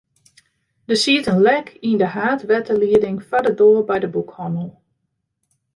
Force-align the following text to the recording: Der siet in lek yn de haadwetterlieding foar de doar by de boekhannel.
Der 0.89 0.97
siet 1.03 1.27
in 1.31 1.43
lek 1.47 1.67
yn 1.89 1.99
de 2.01 2.07
haadwetterlieding 2.15 3.17
foar 3.27 3.43
de 3.45 3.53
doar 3.59 3.81
by 3.89 3.97
de 4.03 4.09
boekhannel. 4.15 4.69